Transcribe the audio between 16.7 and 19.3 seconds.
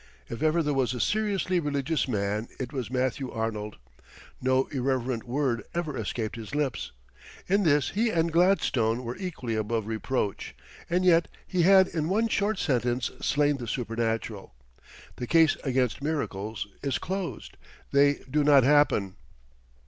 is closed. They do not happen."